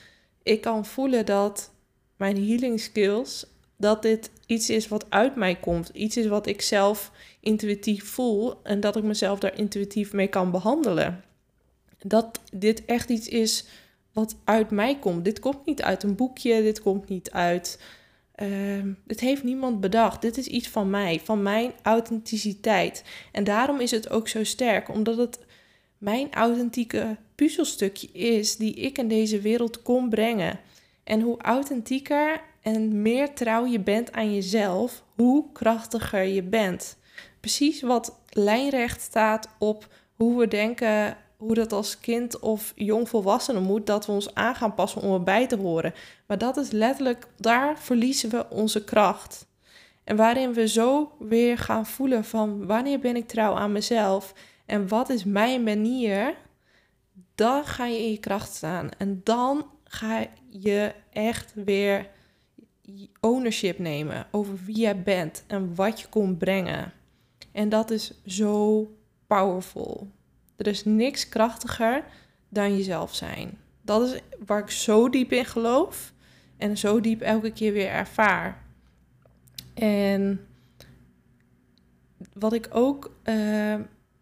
ik 0.43 0.61
kan 0.61 0.85
voelen 0.85 1.25
dat 1.25 1.71
mijn 2.17 2.47
healing 2.47 2.79
skills, 2.79 3.45
dat 3.77 4.01
dit 4.01 4.31
iets 4.45 4.69
is 4.69 4.87
wat 4.87 5.05
uit 5.09 5.35
mij 5.35 5.55
komt. 5.55 5.89
Iets 5.93 6.17
is 6.17 6.27
wat 6.27 6.47
ik 6.47 6.61
zelf 6.61 7.11
intuïtief 7.39 8.05
voel 8.05 8.63
en 8.63 8.79
dat 8.79 8.95
ik 8.95 9.03
mezelf 9.03 9.39
daar 9.39 9.57
intuïtief 9.57 10.13
mee 10.13 10.27
kan 10.27 10.51
behandelen. 10.51 11.23
Dat 11.97 12.39
dit 12.53 12.85
echt 12.85 13.09
iets 13.09 13.27
is 13.27 13.65
wat 14.13 14.35
uit 14.43 14.71
mij 14.71 14.99
komt. 14.99 15.25
Dit 15.25 15.39
komt 15.39 15.65
niet 15.65 15.81
uit 15.81 16.03
een 16.03 16.15
boekje, 16.15 16.61
dit 16.61 16.81
komt 16.81 17.09
niet 17.09 17.31
uit. 17.31 17.79
Uh, 18.41 18.83
dit 19.05 19.19
heeft 19.19 19.43
niemand 19.43 19.81
bedacht. 19.81 20.21
Dit 20.21 20.37
is 20.37 20.47
iets 20.47 20.67
van 20.67 20.89
mij, 20.89 21.21
van 21.23 21.41
mijn 21.41 21.71
authenticiteit. 21.81 23.03
En 23.31 23.43
daarom 23.43 23.79
is 23.79 23.91
het 23.91 24.09
ook 24.09 24.27
zo 24.27 24.43
sterk, 24.43 24.89
omdat 24.89 25.17
het 25.17 25.39
mijn 25.97 26.33
authentieke 26.33 27.17
puzzelstukje 27.35 28.07
is 28.11 28.55
die 28.55 28.73
ik 28.73 28.97
in 28.97 29.07
deze 29.07 29.41
wereld 29.41 29.81
kon 29.81 30.09
brengen. 30.09 30.59
En 31.03 31.21
hoe 31.21 31.41
authentieker 31.41 32.41
en 32.61 33.01
meer 33.01 33.33
trouw 33.33 33.65
je 33.65 33.79
bent 33.79 34.11
aan 34.11 34.33
jezelf, 34.33 35.03
hoe 35.15 35.45
krachtiger 35.53 36.23
je 36.23 36.43
bent. 36.43 36.97
Precies 37.39 37.81
wat 37.81 38.19
lijnrecht 38.29 39.01
staat 39.01 39.49
op 39.59 39.87
hoe 40.15 40.39
we 40.39 40.47
denken 40.47 41.17
hoe 41.37 41.53
dat 41.53 41.73
als 41.73 41.99
kind 41.99 42.39
of 42.39 42.71
jongvolwassene 42.75 43.59
moet, 43.59 43.85
dat 43.85 44.05
we 44.05 44.11
ons 44.11 44.33
aan 44.33 44.55
gaan 44.55 44.73
passen 44.73 45.01
om 45.01 45.13
erbij 45.13 45.47
te 45.47 45.57
horen. 45.57 45.93
Maar 46.25 46.37
dat 46.37 46.57
is 46.57 46.71
letterlijk, 46.71 47.27
daar 47.37 47.79
verliezen 47.79 48.29
we 48.29 48.49
onze 48.49 48.83
kracht. 48.83 49.47
En 50.03 50.15
waarin 50.15 50.53
we 50.53 50.67
zo 50.67 51.11
weer 51.19 51.57
gaan 51.57 51.85
voelen 51.85 52.23
van 52.23 52.65
wanneer 52.65 52.99
ben 52.99 53.15
ik 53.15 53.27
trouw 53.27 53.53
aan 53.53 53.71
mezelf 53.71 54.33
en 54.65 54.87
wat 54.87 55.09
is 55.09 55.23
mijn 55.23 55.63
manier, 55.63 56.35
dan 57.35 57.65
ga 57.65 57.85
je 57.85 57.97
in 57.97 58.11
je 58.11 58.19
kracht 58.19 58.53
staan. 58.53 58.89
En 58.97 59.21
dan 59.23 59.65
ga 59.83 60.25
je 60.49 60.93
echt 61.09 61.53
weer 61.53 62.09
ownership 63.19 63.79
nemen 63.79 64.27
over 64.31 64.59
wie 64.65 64.77
jij 64.77 65.03
bent 65.03 65.43
en 65.47 65.75
wat 65.75 66.01
je 66.01 66.07
komt 66.07 66.37
brengen. 66.37 66.93
En 67.51 67.69
dat 67.69 67.91
is 67.91 68.21
zo 68.25 68.87
powerful. 69.27 70.07
Er 70.57 70.67
is 70.67 70.85
niks 70.85 71.29
krachtiger 71.29 72.03
dan 72.49 72.77
jezelf 72.77 73.15
zijn. 73.15 73.57
Dat 73.81 74.01
is 74.09 74.19
waar 74.45 74.59
ik 74.59 74.69
zo 74.69 75.09
diep 75.09 75.31
in 75.31 75.45
geloof 75.45 76.13
en 76.57 76.77
zo 76.77 76.99
diep 76.99 77.21
elke 77.21 77.51
keer 77.51 77.73
weer 77.73 77.89
ervaar. 77.89 78.63
En 79.73 80.47
wat 82.33 82.53
ik 82.53 82.67
ook 82.71 83.15
uh, 83.23 83.75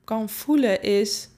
kan 0.04 0.30
voelen 0.30 0.82
is 0.82 1.30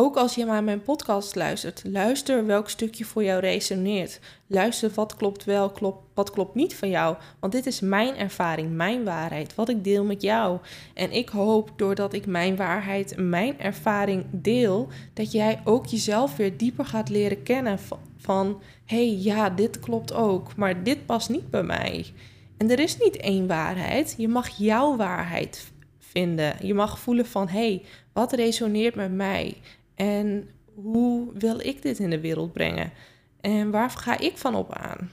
ook 0.00 0.16
als 0.16 0.34
je 0.34 0.44
naar 0.44 0.64
mijn 0.64 0.82
podcast 0.82 1.34
luistert, 1.34 1.82
luister 1.84 2.46
welk 2.46 2.68
stukje 2.68 3.04
voor 3.04 3.24
jou 3.24 3.40
resoneert. 3.40 4.20
Luister 4.46 4.90
wat 4.94 5.16
klopt 5.16 5.44
wel, 5.44 5.72
wat 6.14 6.30
klopt 6.30 6.54
niet 6.54 6.74
van 6.74 6.88
jou. 6.88 7.16
Want 7.40 7.52
dit 7.52 7.66
is 7.66 7.80
mijn 7.80 8.16
ervaring, 8.16 8.72
mijn 8.72 9.04
waarheid, 9.04 9.54
wat 9.54 9.68
ik 9.68 9.84
deel 9.84 10.04
met 10.04 10.22
jou. 10.22 10.58
En 10.94 11.12
ik 11.12 11.28
hoop 11.28 11.72
doordat 11.76 12.12
ik 12.12 12.26
mijn 12.26 12.56
waarheid, 12.56 13.14
mijn 13.16 13.60
ervaring 13.60 14.24
deel, 14.30 14.88
dat 15.14 15.32
jij 15.32 15.60
ook 15.64 15.86
jezelf 15.86 16.36
weer 16.36 16.56
dieper 16.56 16.86
gaat 16.86 17.08
leren 17.08 17.42
kennen 17.42 17.78
van, 18.18 18.60
hey, 18.84 19.16
ja, 19.16 19.50
dit 19.50 19.80
klopt 19.80 20.12
ook, 20.12 20.56
maar 20.56 20.82
dit 20.82 21.06
past 21.06 21.28
niet 21.28 21.50
bij 21.50 21.62
mij. 21.62 22.06
En 22.56 22.70
er 22.70 22.78
is 22.78 22.98
niet 22.98 23.16
één 23.16 23.46
waarheid, 23.46 24.14
je 24.18 24.28
mag 24.28 24.48
jouw 24.48 24.96
waarheid 24.96 25.72
vinden. 25.98 26.66
Je 26.66 26.74
mag 26.74 26.98
voelen 26.98 27.26
van, 27.26 27.48
hé, 27.48 27.58
hey, 27.58 27.82
wat 28.12 28.32
resoneert 28.32 28.94
met 28.94 29.12
mij? 29.12 29.56
En 29.98 30.50
hoe 30.74 31.30
wil 31.34 31.60
ik 31.60 31.82
dit 31.82 31.98
in 31.98 32.10
de 32.10 32.20
wereld 32.20 32.52
brengen? 32.52 32.92
En 33.40 33.70
waar 33.70 33.90
ga 33.90 34.18
ik 34.18 34.38
van 34.38 34.54
op 34.54 34.72
aan? 34.72 35.10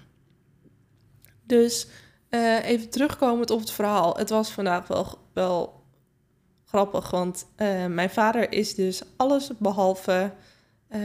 Dus 1.43 1.87
uh, 2.29 2.65
even 2.65 2.89
terugkomend 2.89 3.49
op 3.49 3.59
het 3.59 3.71
verhaal. 3.71 4.17
Het 4.17 4.29
was 4.29 4.51
vandaag 4.51 4.87
wel, 4.87 5.17
wel 5.33 5.83
grappig, 6.65 7.11
want 7.11 7.47
uh, 7.57 7.85
mijn 7.85 8.09
vader 8.09 8.51
is 8.51 8.75
dus 8.75 9.01
alles 9.17 9.51
behalve. 9.57 10.31
Uh, 10.95 10.99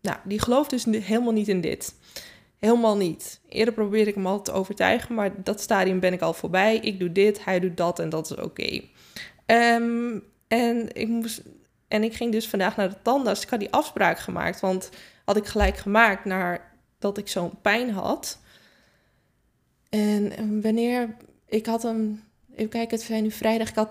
nou, 0.00 0.18
die 0.24 0.40
gelooft 0.40 0.70
dus 0.70 0.84
helemaal 0.84 1.32
niet 1.32 1.48
in 1.48 1.60
dit. 1.60 1.94
Helemaal 2.58 2.96
niet. 2.96 3.40
Eerder 3.48 3.74
probeerde 3.74 4.08
ik 4.08 4.14
hem 4.14 4.26
altijd 4.26 4.44
te 4.44 4.60
overtuigen, 4.60 5.14
maar 5.14 5.42
dat 5.42 5.60
stadium 5.60 6.00
ben 6.00 6.12
ik 6.12 6.20
al 6.20 6.32
voorbij. 6.32 6.76
Ik 6.76 6.98
doe 6.98 7.12
dit, 7.12 7.44
hij 7.44 7.60
doet 7.60 7.76
dat 7.76 7.98
en 7.98 8.08
dat 8.08 8.30
is 8.30 8.36
oké. 8.36 8.80
Um, 9.46 10.22
en 10.48 10.94
ik 10.94 11.08
moest 11.08 11.42
en 11.88 12.02
ik 12.02 12.14
ging 12.14 12.32
dus 12.32 12.48
vandaag 12.48 12.76
naar 12.76 12.88
de 12.88 13.02
tandarts. 13.02 13.42
Ik 13.42 13.48
had 13.48 13.60
die 13.60 13.72
afspraak 13.72 14.18
gemaakt, 14.18 14.60
want 14.60 14.90
had 15.24 15.36
ik 15.36 15.46
gelijk 15.46 15.76
gemaakt 15.76 16.24
naar 16.24 16.72
dat 16.98 17.18
ik 17.18 17.28
zo'n 17.28 17.60
pijn 17.62 17.90
had. 17.90 18.38
En 19.88 20.62
wanneer 20.62 21.16
ik 21.46 21.66
had 21.66 21.82
hem, 21.82 22.22
even 22.54 22.70
kijken, 22.70 22.96
het 22.96 23.06
zijn 23.06 23.22
nu 23.22 23.30
vrijdag. 23.30 23.68
Ik 23.68 23.74
had 23.74 23.90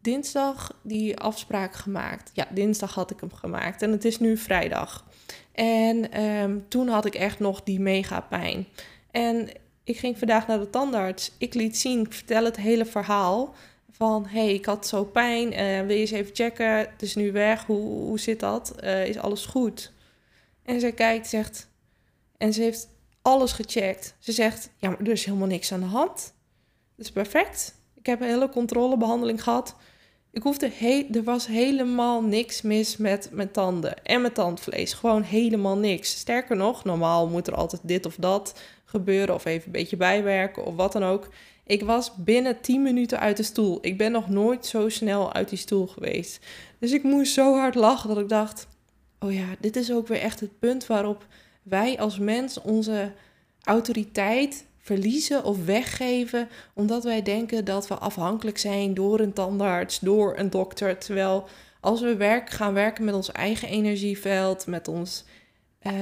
dinsdag 0.00 0.80
die 0.82 1.18
afspraak 1.18 1.74
gemaakt. 1.74 2.30
Ja, 2.32 2.46
dinsdag 2.50 2.94
had 2.94 3.10
ik 3.10 3.20
hem 3.20 3.32
gemaakt 3.32 3.82
en 3.82 3.90
het 3.90 4.04
is 4.04 4.18
nu 4.18 4.36
vrijdag. 4.36 5.04
En 5.52 6.22
um, 6.22 6.68
toen 6.68 6.88
had 6.88 7.04
ik 7.04 7.14
echt 7.14 7.38
nog 7.38 7.62
die 7.62 7.80
mega 7.80 8.20
pijn. 8.20 8.66
En 9.10 9.48
ik 9.84 9.98
ging 9.98 10.18
vandaag 10.18 10.46
naar 10.46 10.58
de 10.58 10.70
tandarts. 10.70 11.32
Ik 11.38 11.54
liet 11.54 11.78
zien, 11.78 12.00
ik 12.00 12.12
vertel 12.12 12.44
het 12.44 12.56
hele 12.56 12.84
verhaal 12.84 13.54
van 13.96 14.26
hey, 14.26 14.54
ik 14.54 14.64
had 14.64 14.86
zo 14.86 15.04
pijn, 15.04 15.52
uh, 15.52 15.86
wil 15.86 15.94
je 15.94 16.00
eens 16.00 16.10
even 16.10 16.34
checken, 16.34 16.78
het 16.78 17.02
is 17.02 17.14
nu 17.14 17.32
weg, 17.32 17.64
hoe, 17.64 17.80
hoe 17.80 18.20
zit 18.20 18.40
dat, 18.40 18.74
uh, 18.84 19.06
is 19.06 19.18
alles 19.18 19.46
goed? 19.46 19.92
En 20.62 20.80
zij 20.80 20.92
kijkt, 20.92 21.26
zegt, 21.26 21.68
en 22.36 22.52
ze 22.52 22.62
heeft 22.62 22.88
alles 23.22 23.52
gecheckt. 23.52 24.14
Ze 24.18 24.32
zegt, 24.32 24.70
ja, 24.76 24.88
maar 24.88 25.00
er 25.00 25.08
is 25.08 25.24
helemaal 25.24 25.48
niks 25.48 25.72
aan 25.72 25.80
de 25.80 25.86
hand. 25.86 26.34
Dat 26.96 27.06
is 27.06 27.12
perfect. 27.12 27.74
Ik 27.94 28.06
heb 28.06 28.20
een 28.20 28.28
hele 28.28 28.48
controlebehandeling 28.48 29.42
gehad. 29.42 29.76
Ik 30.30 30.42
hoefde 30.42 30.72
er 31.12 31.22
was 31.24 31.46
helemaal 31.46 32.22
niks 32.22 32.62
mis 32.62 32.96
met 32.96 33.28
mijn 33.32 33.50
tanden 33.50 34.04
en 34.04 34.20
mijn 34.20 34.32
tandvlees. 34.32 34.92
Gewoon 34.92 35.22
helemaal 35.22 35.76
niks. 35.76 36.18
Sterker 36.18 36.56
nog, 36.56 36.84
normaal 36.84 37.28
moet 37.28 37.46
er 37.46 37.54
altijd 37.54 37.82
dit 37.84 38.06
of 38.06 38.16
dat 38.18 38.60
gebeuren 38.84 39.34
of 39.34 39.44
even 39.44 39.66
een 39.66 39.72
beetje 39.72 39.96
bijwerken 39.96 40.64
of 40.64 40.74
wat 40.74 40.92
dan 40.92 41.04
ook. 41.04 41.28
Ik 41.66 41.82
was 41.82 42.14
binnen 42.14 42.60
10 42.60 42.82
minuten 42.82 43.20
uit 43.20 43.36
de 43.36 43.42
stoel. 43.42 43.78
Ik 43.80 43.98
ben 43.98 44.12
nog 44.12 44.28
nooit 44.28 44.66
zo 44.66 44.88
snel 44.88 45.32
uit 45.32 45.48
die 45.48 45.58
stoel 45.58 45.86
geweest. 45.86 46.44
Dus 46.78 46.92
ik 46.92 47.02
moest 47.02 47.32
zo 47.32 47.54
hard 47.54 47.74
lachen 47.74 48.08
dat 48.08 48.18
ik 48.18 48.28
dacht: 48.28 48.68
oh 49.18 49.32
ja, 49.32 49.46
dit 49.60 49.76
is 49.76 49.92
ook 49.92 50.06
weer 50.06 50.20
echt 50.20 50.40
het 50.40 50.58
punt 50.58 50.86
waarop 50.86 51.26
wij 51.62 51.98
als 51.98 52.18
mens 52.18 52.60
onze 52.60 53.12
autoriteit 53.62 54.66
verliezen 54.78 55.44
of 55.44 55.64
weggeven, 55.64 56.48
omdat 56.74 57.04
wij 57.04 57.22
denken 57.22 57.64
dat 57.64 57.88
we 57.88 57.94
afhankelijk 57.94 58.58
zijn 58.58 58.94
door 58.94 59.20
een 59.20 59.32
tandarts, 59.32 59.98
door 59.98 60.38
een 60.38 60.50
dokter. 60.50 60.98
Terwijl 60.98 61.48
als 61.80 62.00
we 62.00 62.16
werk, 62.16 62.50
gaan 62.50 62.74
werken 62.74 63.04
met 63.04 63.14
ons 63.14 63.32
eigen 63.32 63.68
energieveld, 63.68 64.66
met 64.66 64.88
ons 64.88 65.24
uh, 65.82 65.92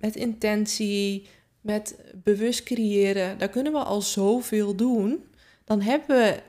met 0.00 0.16
intentie, 0.16 1.26
met 1.68 1.96
bewust 2.14 2.62
creëren, 2.62 3.38
daar 3.38 3.48
kunnen 3.48 3.72
we 3.72 3.78
al 3.78 4.00
zoveel 4.00 4.74
doen. 4.74 5.24
Dan 5.64 5.80
hebben 5.80 6.16
we 6.16 6.40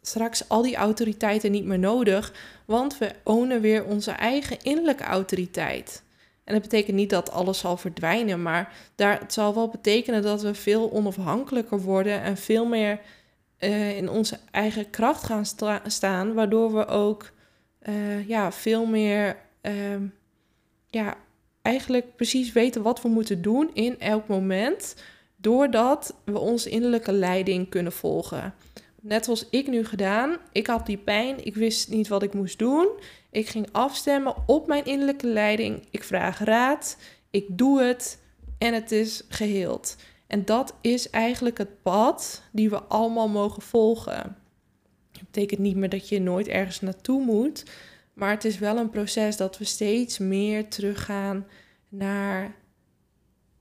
straks 0.00 0.48
al 0.48 0.62
die 0.62 0.76
autoriteiten 0.76 1.50
niet 1.50 1.64
meer 1.64 1.78
nodig, 1.78 2.32
want 2.64 2.98
we 2.98 3.10
ownen 3.22 3.60
weer 3.60 3.84
onze 3.84 4.10
eigen 4.10 4.58
innerlijke 4.62 5.04
autoriteit. 5.04 6.02
En 6.44 6.52
dat 6.52 6.62
betekent 6.62 6.96
niet 6.96 7.10
dat 7.10 7.30
alles 7.30 7.58
zal 7.58 7.76
verdwijnen, 7.76 8.42
maar 8.42 8.72
daar, 8.94 9.20
het 9.20 9.32
zal 9.32 9.54
wel 9.54 9.68
betekenen 9.68 10.22
dat 10.22 10.42
we 10.42 10.54
veel 10.54 10.92
onafhankelijker 10.92 11.80
worden 11.80 12.22
en 12.22 12.36
veel 12.36 12.66
meer 12.66 13.00
uh, 13.58 13.96
in 13.96 14.10
onze 14.10 14.38
eigen 14.50 14.90
kracht 14.90 15.24
gaan 15.24 15.46
staan, 15.86 16.34
waardoor 16.34 16.74
we 16.74 16.86
ook 16.86 17.30
uh, 17.88 18.28
ja, 18.28 18.52
veel 18.52 18.86
meer 18.86 19.36
uh, 19.62 19.72
ja, 20.86 21.16
eigenlijk 21.68 22.16
precies 22.16 22.52
weten 22.52 22.82
wat 22.82 23.02
we 23.02 23.08
moeten 23.08 23.42
doen 23.42 23.70
in 23.72 24.00
elk 24.00 24.28
moment, 24.28 24.94
doordat 25.36 26.14
we 26.24 26.38
onze 26.38 26.70
innerlijke 26.70 27.12
leiding 27.12 27.68
kunnen 27.68 27.92
volgen. 27.92 28.54
Net 29.00 29.24
zoals 29.24 29.46
ik 29.50 29.66
nu 29.66 29.84
gedaan. 29.84 30.36
Ik 30.52 30.66
had 30.66 30.86
die 30.86 30.96
pijn, 30.96 31.44
ik 31.44 31.54
wist 31.54 31.90
niet 31.90 32.08
wat 32.08 32.22
ik 32.22 32.34
moest 32.34 32.58
doen. 32.58 32.88
Ik 33.30 33.48
ging 33.48 33.68
afstemmen 33.72 34.34
op 34.46 34.66
mijn 34.66 34.84
innerlijke 34.84 35.26
leiding. 35.26 35.86
Ik 35.90 36.04
vraag 36.04 36.38
raad. 36.38 36.96
Ik 37.30 37.44
doe 37.48 37.82
het 37.82 38.22
en 38.58 38.74
het 38.74 38.92
is 38.92 39.24
geheeld. 39.28 39.96
En 40.26 40.44
dat 40.44 40.74
is 40.80 41.10
eigenlijk 41.10 41.58
het 41.58 41.82
pad 41.82 42.42
die 42.52 42.70
we 42.70 42.82
allemaal 42.82 43.28
mogen 43.28 43.62
volgen. 43.62 44.36
Dat 45.12 45.22
betekent 45.24 45.60
niet 45.60 45.76
meer 45.76 45.88
dat 45.88 46.08
je 46.08 46.20
nooit 46.20 46.48
ergens 46.48 46.80
naartoe 46.80 47.24
moet, 47.24 47.64
maar 48.18 48.30
het 48.30 48.44
is 48.44 48.58
wel 48.58 48.76
een 48.76 48.90
proces 48.90 49.36
dat 49.36 49.58
we 49.58 49.64
steeds 49.64 50.18
meer 50.18 50.68
teruggaan 50.68 51.46
naar 51.88 52.54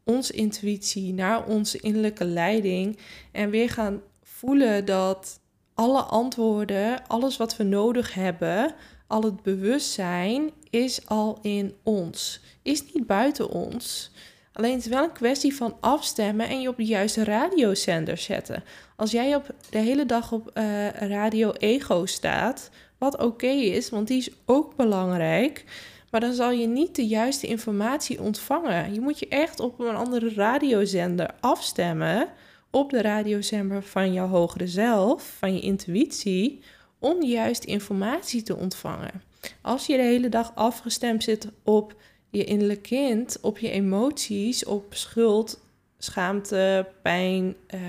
onze 0.03 0.33
intuïtie, 0.33 1.13
naar 1.13 1.45
onze 1.45 1.79
innerlijke 1.79 2.25
leiding 2.25 2.97
en 3.31 3.49
weer 3.49 3.69
gaan 3.69 4.01
voelen 4.23 4.85
dat 4.85 5.39
alle 5.73 6.01
antwoorden, 6.01 7.07
alles 7.07 7.37
wat 7.37 7.57
we 7.57 7.63
nodig 7.63 8.13
hebben, 8.13 8.75
al 9.07 9.21
het 9.21 9.41
bewustzijn 9.41 10.51
is 10.69 11.07
al 11.07 11.39
in 11.41 11.75
ons, 11.83 12.41
is 12.61 12.93
niet 12.93 13.07
buiten 13.07 13.49
ons. 13.49 14.11
Alleen 14.53 14.71
het 14.71 14.85
is 14.85 14.91
wel 14.91 15.03
een 15.03 15.11
kwestie 15.11 15.55
van 15.55 15.77
afstemmen 15.79 16.47
en 16.47 16.61
je 16.61 16.69
op 16.69 16.77
de 16.77 16.85
juiste 16.85 17.23
radiozender 17.23 18.17
zetten. 18.17 18.63
Als 18.95 19.11
jij 19.11 19.35
op 19.35 19.55
de 19.69 19.77
hele 19.77 20.05
dag 20.05 20.31
op 20.31 20.51
uh, 20.53 20.89
radio 20.89 21.51
ego 21.51 22.05
staat, 22.05 22.69
wat 22.98 23.18
oké 23.18 23.48
is, 23.48 23.89
want 23.89 24.08
die 24.08 24.18
is 24.18 24.30
ook 24.46 24.75
belangrijk. 24.75 25.63
Maar 26.12 26.22
dan 26.22 26.34
zal 26.34 26.51
je 26.51 26.68
niet 26.68 26.96
de 26.96 27.08
juiste 27.08 27.48
informatie 27.48 28.22
ontvangen. 28.22 28.94
Je 28.94 29.01
moet 29.01 29.20
je 29.20 29.27
echt 29.27 29.60
op 29.60 29.80
een 29.80 29.96
andere 29.96 30.34
radiozender 30.34 31.36
afstemmen. 31.39 32.27
Op 32.72 32.89
de 32.89 33.01
radiozender 33.01 33.84
van 33.84 34.13
jouw 34.13 34.27
hogere 34.27 34.68
zelf, 34.68 35.36
van 35.38 35.54
je 35.54 35.62
intuïtie, 35.62 36.60
om 37.00 37.20
de 37.20 37.27
juiste 37.27 37.68
informatie 37.68 38.44
te 38.44 38.56
ontvangen. 38.56 39.22
Als 39.62 39.86
je 39.86 39.98
de 39.98 40.04
hele 40.04 40.30
dag 40.30 40.51
afgestemd 40.56 41.24
zit 41.24 41.48
op 41.63 41.96
je 42.30 42.44
innerlijk 42.44 42.82
kind, 42.82 43.38
op 43.42 43.58
je 43.58 43.70
emoties, 43.70 44.66
op 44.66 44.94
schuld, 44.94 45.60
schaamte, 45.98 46.88
pijn, 47.01 47.56
uh, 47.74 47.82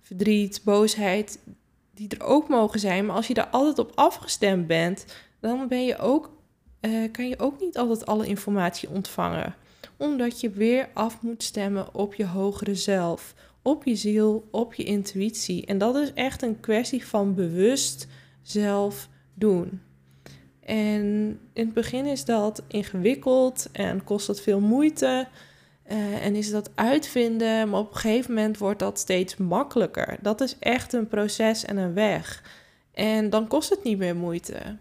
verdriet, 0.00 0.60
boosheid, 0.64 1.38
die 2.00 2.18
er 2.18 2.24
ook 2.24 2.48
mogen 2.48 2.80
zijn. 2.80 3.06
Maar 3.06 3.16
als 3.16 3.26
je 3.26 3.34
daar 3.34 3.48
altijd 3.48 3.78
op 3.78 3.92
afgestemd 3.94 4.66
bent, 4.66 5.04
dan 5.40 5.68
ben 5.68 5.84
je 5.84 5.98
ook, 5.98 6.30
uh, 6.80 7.12
kan 7.12 7.28
je 7.28 7.38
ook 7.38 7.60
niet 7.60 7.78
altijd 7.78 8.06
alle 8.06 8.26
informatie 8.26 8.90
ontvangen. 8.90 9.54
Omdat 9.96 10.40
je 10.40 10.50
weer 10.50 10.88
af 10.94 11.22
moet 11.22 11.42
stemmen 11.42 11.94
op 11.94 12.14
je 12.14 12.26
hogere 12.26 12.74
zelf, 12.74 13.34
op 13.62 13.84
je 13.84 13.94
ziel, 13.94 14.48
op 14.50 14.74
je 14.74 14.84
intuïtie. 14.84 15.66
En 15.66 15.78
dat 15.78 15.96
is 15.96 16.12
echt 16.12 16.42
een 16.42 16.60
kwestie 16.60 17.06
van 17.06 17.34
bewust 17.34 18.06
zelf 18.42 19.08
doen. 19.34 19.80
En 20.60 21.04
in 21.52 21.64
het 21.64 21.74
begin 21.74 22.06
is 22.06 22.24
dat 22.24 22.62
ingewikkeld 22.68 23.68
en 23.72 24.04
kost 24.04 24.26
dat 24.26 24.40
veel 24.40 24.60
moeite. 24.60 25.28
Uh, 25.92 26.24
en 26.24 26.34
is 26.34 26.50
dat 26.50 26.70
uitvinden, 26.74 27.68
maar 27.68 27.80
op 27.80 27.90
een 27.90 27.96
gegeven 27.96 28.34
moment 28.34 28.58
wordt 28.58 28.78
dat 28.78 28.98
steeds 28.98 29.36
makkelijker. 29.36 30.16
Dat 30.20 30.40
is 30.40 30.56
echt 30.58 30.92
een 30.92 31.08
proces 31.08 31.64
en 31.64 31.76
een 31.76 31.94
weg. 31.94 32.42
En 32.92 33.30
dan 33.30 33.46
kost 33.46 33.70
het 33.70 33.84
niet 33.84 33.98
meer 33.98 34.16
moeite. 34.16 34.76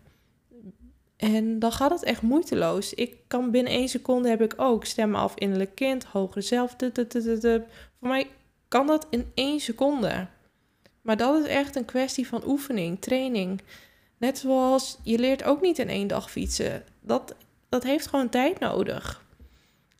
En 1.17 1.59
dan 1.59 1.71
gaat 1.71 1.91
het 1.91 2.03
echt 2.03 2.21
moeiteloos. 2.21 2.93
Ik 2.93 3.15
kan 3.27 3.51
binnen 3.51 3.71
één 3.71 3.89
seconde 3.89 4.29
heb 4.29 4.41
ik 4.41 4.53
ook 4.57 4.85
stemmen 4.85 5.19
af 5.19 5.35
innerlijk 5.35 5.75
kind, 5.75 6.03
hogere 6.03 6.41
zelf. 6.41 6.75
Voor 7.99 8.09
mij 8.09 8.27
kan 8.67 8.87
dat 8.87 9.07
in 9.09 9.31
één 9.33 9.59
seconde. 9.59 10.27
Maar 11.01 11.17
dat 11.17 11.43
is 11.43 11.47
echt 11.47 11.75
een 11.75 11.85
kwestie 11.85 12.27
van 12.27 12.43
oefening, 12.47 13.01
training. 13.01 13.61
Net 14.17 14.37
zoals 14.37 14.97
je 15.03 15.19
leert 15.19 15.43
ook 15.43 15.61
niet 15.61 15.79
in 15.79 15.89
één 15.89 16.07
dag 16.07 16.31
fietsen. 16.31 16.83
Dat, 17.01 17.35
dat 17.69 17.83
heeft 17.83 18.07
gewoon 18.07 18.29
tijd 18.29 18.59
nodig. 18.59 19.27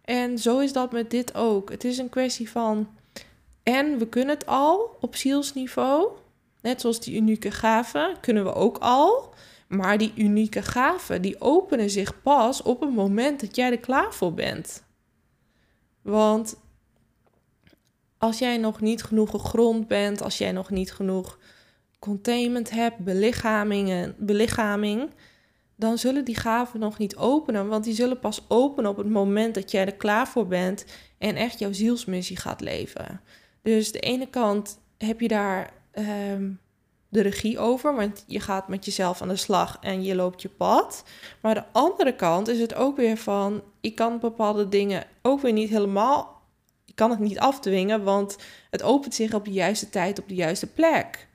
En 0.10 0.38
zo 0.38 0.60
is 0.60 0.74
dat 0.74 0.92
met 0.92 1.12
dit 1.12 1.36
ook. 1.36 1.70
Het 1.70 1.84
is 1.84 1.98
een 1.98 2.10
kwestie 2.10 2.50
van. 2.50 2.90
En 3.64 3.98
we 3.98 4.08
kunnen 4.08 4.36
het 4.36 4.46
al 4.46 4.98
op 5.00 5.16
zielsniveau. 5.16 6.10
Net 6.62 6.82
zoals 6.82 7.00
die 7.00 7.16
unieke 7.16 7.52
gaven 7.52 8.20
kunnen 8.20 8.44
we 8.44 8.54
ook 8.54 8.78
al. 8.78 9.34
Maar 9.68 9.98
die 9.98 10.12
unieke 10.16 10.62
gaven 10.62 11.22
die 11.22 11.42
openen 11.42 11.90
zich 11.90 12.22
pas 12.22 12.62
op 12.62 12.82
het 12.82 12.94
moment 12.94 13.40
dat 13.40 13.56
jij 13.56 13.72
er 13.72 13.80
klaar 13.80 14.14
voor 14.14 14.34
bent. 14.34 14.84
Want 16.02 16.56
als 18.18 18.40
jij 18.40 18.58
nog 18.58 18.82
niet 18.82 19.04
genoeg 19.04 19.30
gegrond 19.30 19.88
bent, 19.88 20.22
als 20.22 20.38
jij 20.38 20.52
nog 20.52 20.70
niet 20.70 20.92
genoeg 20.92 21.40
containment 22.00 22.70
hebt, 22.70 22.98
belichaming, 22.98 24.14
belichaming, 24.18 25.10
dan 25.80 25.98
zullen 25.98 26.26
die 26.26 26.36
gaven 26.36 26.80
nog 26.80 26.98
niet 26.98 27.16
openen. 27.16 27.68
Want 27.68 27.84
die 27.84 27.94
zullen 27.94 28.20
pas 28.20 28.46
openen 28.48 28.92
op 28.92 28.98
het 28.98 29.10
moment 29.10 29.56
dat 29.56 29.72
jij 29.72 29.86
er 29.86 29.96
klaar 29.96 30.28
voor 30.28 30.48
bent 30.48 30.86
en 31.18 31.36
echt 31.36 31.60
jouw 31.60 31.74
zielsmissie 31.74 32.38
gaat 32.38 32.62
leven. 32.62 33.22
Dus 33.62 33.92
de 33.92 34.00
ene 34.00 34.28
kant 34.30 34.80
heb 34.98 35.20
je 35.20 35.28
daar 35.28 35.74
ehm, 35.92 36.52
de 37.10 37.22
regie 37.22 37.60
over, 37.60 37.96
want 37.96 38.24
je 38.28 38.40
gaat 38.40 38.68
met 38.68 38.86
jezelf 38.86 39.22
aan 39.22 39.28
de 39.28 39.36
slag 39.36 39.78
en 39.82 40.04
je 40.04 40.16
loopt 40.16 40.42
je 40.42 40.50
pad. 40.50 41.04
Maar 41.42 41.54
de 41.54 41.64
andere 41.72 42.16
kant 42.16 42.48
is 42.48 42.60
het 42.60 42.74
ook 42.74 42.98
weer 42.98 43.18
van, 43.18 43.64
ik 43.82 43.96
kan 43.96 44.20
bepaalde 44.20 44.70
dingen 44.70 45.06
ook 45.22 45.42
weer 45.42 45.54
niet 45.54 45.70
helemaal, 45.70 46.42
ik 46.86 46.96
kan 46.96 47.10
het 47.10 47.20
niet 47.20 47.40
afdwingen, 47.40 48.04
want 48.04 48.38
het 48.70 48.84
opent 48.84 49.16
zich 49.16 49.34
op 49.34 49.46
de 49.46 49.52
juiste 49.52 49.90
tijd 49.90 50.20
op 50.20 50.28
de 50.28 50.36
juiste 50.36 50.68
plek. 50.68 51.28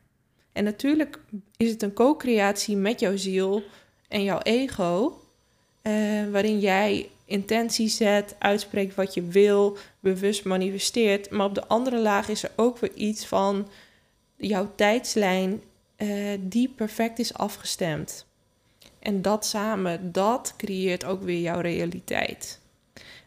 En 0.52 0.64
natuurlijk 0.64 1.20
is 1.56 1.70
het 1.70 1.82
een 1.82 1.92
co-creatie 1.92 2.76
met 2.76 3.00
jouw 3.00 3.16
ziel 3.16 3.62
en 4.14 4.22
jouw 4.22 4.40
ego, 4.42 5.20
eh, 5.82 5.92
waarin 6.30 6.58
jij 6.58 7.10
intenties 7.24 7.96
zet, 7.96 8.36
uitspreekt 8.38 8.94
wat 8.94 9.14
je 9.14 9.22
wil, 9.22 9.76
bewust 10.00 10.44
manifesteert. 10.44 11.30
Maar 11.30 11.46
op 11.46 11.54
de 11.54 11.66
andere 11.66 11.98
laag 11.98 12.28
is 12.28 12.42
er 12.42 12.50
ook 12.56 12.78
weer 12.78 12.92
iets 12.94 13.26
van 13.26 13.68
jouw 14.36 14.72
tijdslijn 14.74 15.62
uh, 15.96 16.38
die 16.40 16.68
perfect 16.68 17.18
is 17.18 17.34
afgestemd. 17.34 18.26
En 18.98 19.22
dat 19.22 19.46
samen, 19.46 20.12
dat 20.12 20.54
creëert 20.56 21.04
ook 21.04 21.22
weer 21.22 21.40
jouw 21.40 21.60
realiteit. 21.60 22.60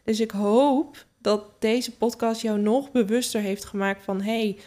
Dus 0.04 0.20
ik 0.20 0.30
hoop 0.30 1.04
dat 1.18 1.44
deze 1.58 1.96
podcast 1.96 2.42
jou 2.42 2.58
nog 2.58 2.90
bewuster 2.90 3.40
heeft 3.40 3.64
gemaakt 3.64 4.04
van 4.04 4.20
hey, 4.20 4.58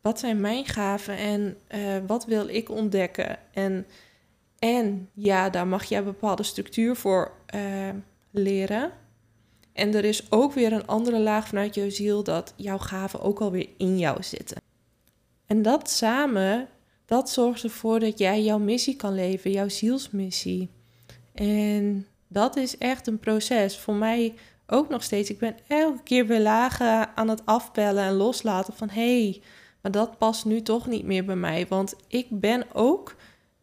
wat 0.00 0.18
zijn 0.18 0.40
mijn 0.40 0.66
gaven 0.66 1.16
en 1.16 1.56
uh, 1.74 1.96
wat 2.06 2.24
wil 2.24 2.48
ik 2.48 2.70
ontdekken? 2.70 3.38
En, 3.52 3.86
en 4.60 5.08
ja, 5.14 5.50
daar 5.50 5.66
mag 5.66 5.84
jij 5.84 5.98
een 5.98 6.04
bepaalde 6.04 6.42
structuur 6.42 6.96
voor 6.96 7.32
uh, 7.54 7.88
leren. 8.30 8.92
En 9.72 9.94
er 9.94 10.04
is 10.04 10.30
ook 10.30 10.52
weer 10.52 10.72
een 10.72 10.86
andere 10.86 11.18
laag 11.18 11.48
vanuit 11.48 11.74
jouw 11.74 11.90
ziel 11.90 12.22
dat 12.22 12.52
jouw 12.56 12.78
gaven 12.78 13.20
ook 13.20 13.40
alweer 13.40 13.68
in 13.76 13.98
jou 13.98 14.22
zitten. 14.22 14.56
En 15.46 15.62
dat 15.62 15.90
samen, 15.90 16.68
dat 17.06 17.30
zorgt 17.30 17.62
ervoor 17.62 18.00
dat 18.00 18.18
jij 18.18 18.42
jouw 18.42 18.58
missie 18.58 18.96
kan 18.96 19.14
leven, 19.14 19.50
jouw 19.50 19.68
zielsmissie. 19.68 20.70
En 21.34 22.06
dat 22.28 22.56
is 22.56 22.78
echt 22.78 23.06
een 23.06 23.18
proces. 23.18 23.78
Voor 23.78 23.94
mij 23.94 24.34
ook 24.66 24.88
nog 24.88 25.02
steeds. 25.02 25.30
Ik 25.30 25.38
ben 25.38 25.56
elke 25.66 26.02
keer 26.02 26.26
weer 26.26 26.40
lagen 26.40 27.16
aan 27.16 27.28
het 27.28 27.46
afpellen 27.46 28.04
en 28.04 28.14
loslaten 28.14 28.74
van 28.74 28.88
hé, 28.88 29.22
hey, 29.22 29.42
maar 29.80 29.92
dat 29.92 30.18
past 30.18 30.44
nu 30.44 30.62
toch 30.62 30.86
niet 30.86 31.04
meer 31.04 31.24
bij 31.24 31.36
mij. 31.36 31.66
Want 31.68 31.94
ik 32.08 32.26
ben 32.30 32.64
ook 32.72 33.14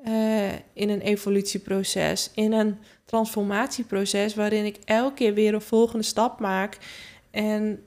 uh, 0.07 0.51
in 0.73 0.89
een 0.89 1.01
evolutieproces, 1.01 2.31
in 2.33 2.51
een 2.51 2.77
transformatieproces, 3.05 4.35
waarin 4.35 4.65
ik 4.65 4.77
elke 4.85 5.13
keer 5.13 5.33
weer 5.33 5.53
een 5.53 5.61
volgende 5.61 6.05
stap 6.05 6.39
maak 6.39 6.77
en 7.31 7.83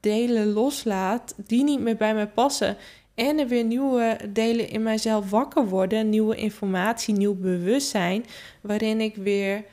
delen 0.00 0.52
loslaat 0.52 1.34
die 1.46 1.64
niet 1.64 1.80
meer 1.80 1.96
bij 1.96 2.14
mij 2.14 2.28
passen. 2.28 2.76
En 3.14 3.38
er 3.38 3.46
weer 3.46 3.64
nieuwe 3.64 4.18
delen 4.32 4.68
in 4.68 4.82
mijzelf 4.82 5.30
wakker 5.30 5.68
worden, 5.68 6.08
nieuwe 6.08 6.36
informatie, 6.36 7.14
nieuw 7.14 7.34
bewustzijn, 7.34 8.24
waarin 8.60 9.00
ik 9.00 9.16
weer 9.16 9.64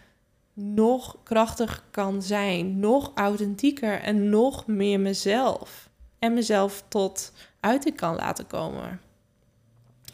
nog 0.53 1.17
krachtiger 1.23 1.81
kan 1.91 2.21
zijn, 2.21 2.79
nog 2.79 3.11
authentieker 3.15 4.01
en 4.01 4.29
nog 4.29 4.67
meer 4.67 4.99
mezelf 4.99 5.89
en 6.19 6.33
mezelf 6.33 6.83
tot 6.87 7.31
uiting 7.59 7.95
kan 7.95 8.15
laten 8.15 8.47
komen. 8.47 8.99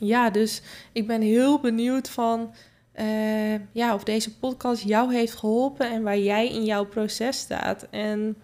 Ja, 0.04 0.30
dus 0.30 0.62
ik 0.92 1.08
ben 1.08 1.22
heel 1.22 1.60
benieuwd 1.60 2.10
van 2.10 2.54
uh, 3.00 3.54
ja, 3.72 3.94
of 3.94 4.04
deze 4.04 4.38
podcast 4.38 4.84
jou 4.84 5.14
heeft 5.14 5.36
geholpen 5.36 5.92
en 5.92 6.04
waar 6.04 6.18
jij 6.18 6.50
in 6.50 6.66
jouw 6.66 6.86
proces 6.86 7.38
staat. 7.38 7.88
En 7.90 8.38